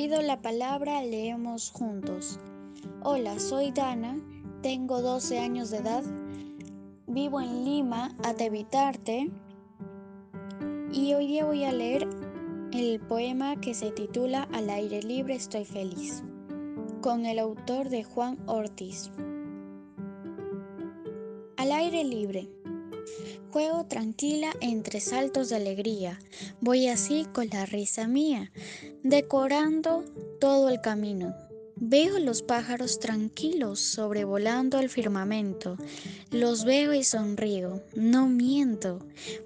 pido 0.00 0.22
la 0.22 0.40
palabra, 0.40 1.02
leemos 1.02 1.70
juntos. 1.72 2.40
Hola, 3.02 3.38
soy 3.38 3.70
Dana, 3.70 4.18
tengo 4.62 5.02
12 5.02 5.38
años 5.38 5.70
de 5.70 5.76
edad, 5.76 6.02
vivo 7.06 7.38
en 7.38 7.66
Lima, 7.66 8.16
Atevitarte, 8.24 9.30
y 10.90 11.12
hoy 11.12 11.26
día 11.26 11.44
voy 11.44 11.64
a 11.64 11.72
leer 11.72 12.08
el 12.72 12.98
poema 12.98 13.60
que 13.60 13.74
se 13.74 13.90
titula 13.90 14.48
Al 14.54 14.70
aire 14.70 15.02
libre 15.02 15.34
estoy 15.34 15.66
feliz, 15.66 16.24
con 17.02 17.26
el 17.26 17.38
autor 17.38 17.90
de 17.90 18.02
Juan 18.02 18.38
Ortiz. 18.46 19.10
Al 21.58 21.72
aire 21.72 22.04
libre. 22.04 22.48
Juego 23.52 23.84
tranquila 23.86 24.52
entre 24.60 25.00
saltos 25.00 25.48
de 25.48 25.56
alegría, 25.56 26.18
voy 26.60 26.88
así 26.88 27.26
con 27.32 27.48
la 27.48 27.66
risa 27.66 28.06
mía, 28.06 28.52
decorando 29.02 30.04
todo 30.40 30.68
el 30.68 30.80
camino. 30.80 31.34
Veo 31.82 32.18
los 32.18 32.42
pájaros 32.42 33.00
tranquilos 33.00 33.80
sobrevolando 33.80 34.78
el 34.78 34.90
firmamento. 34.90 35.78
Los 36.30 36.66
veo 36.66 36.92
y 36.92 37.02
sonrío. 37.02 37.82
No 37.94 38.28
miento, 38.28 38.98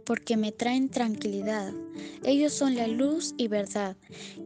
porque 0.05 0.36
me 0.36 0.50
traen 0.50 0.88
tranquilidad. 0.88 1.72
Ellos 2.24 2.52
son 2.52 2.74
la 2.74 2.88
luz 2.88 3.34
y 3.36 3.46
verdad 3.46 3.96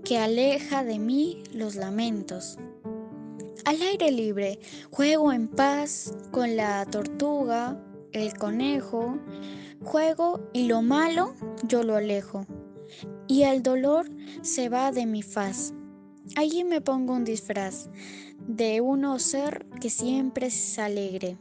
que 0.04 0.18
aleja 0.18 0.84
de 0.84 0.98
mí 0.98 1.42
los 1.54 1.76
lamentos. 1.76 2.58
Al 3.64 3.80
aire 3.80 4.12
libre, 4.12 4.60
juego 4.90 5.32
en 5.32 5.48
paz 5.48 6.12
con 6.30 6.56
la 6.56 6.84
tortuga, 6.84 7.82
el 8.18 8.34
conejo, 8.34 9.18
juego 9.82 10.40
y 10.52 10.66
lo 10.66 10.82
malo 10.82 11.34
yo 11.66 11.82
lo 11.82 11.96
alejo. 11.96 12.46
Y 13.26 13.42
el 13.42 13.62
dolor 13.62 14.08
se 14.42 14.68
va 14.68 14.92
de 14.92 15.06
mi 15.06 15.22
faz. 15.22 15.74
Allí 16.36 16.64
me 16.64 16.80
pongo 16.80 17.14
un 17.14 17.24
disfraz 17.24 17.88
de 18.46 18.80
un 18.80 19.18
ser 19.20 19.66
que 19.80 19.90
siempre 19.90 20.46
es 20.46 20.78
alegre. 20.78 21.36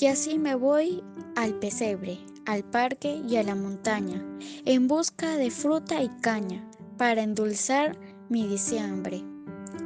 Y 0.00 0.06
así 0.06 0.38
me 0.38 0.54
voy 0.54 1.02
al 1.36 1.54
pesebre, 1.58 2.18
al 2.46 2.64
parque 2.64 3.20
y 3.28 3.36
a 3.36 3.42
la 3.42 3.54
montaña, 3.54 4.24
en 4.64 4.88
busca 4.88 5.36
de 5.36 5.50
fruta 5.50 6.02
y 6.02 6.08
caña, 6.20 6.68
para 6.96 7.22
endulzar 7.22 7.98
mi 8.28 8.46
diciembre. 8.46 9.24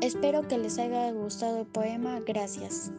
Espero 0.00 0.46
que 0.48 0.58
les 0.58 0.78
haya 0.78 1.12
gustado 1.12 1.60
el 1.60 1.66
poema. 1.66 2.20
Gracias. 2.26 2.90